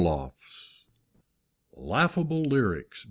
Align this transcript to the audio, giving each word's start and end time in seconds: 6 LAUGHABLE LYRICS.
6 0.03 0.31
LAUGHABLE 1.75 2.45
LYRICS. 2.45 2.97